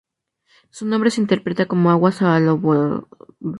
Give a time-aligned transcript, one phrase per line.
[0.71, 3.05] Su nombre se interpreta como ""Agua Salobre"".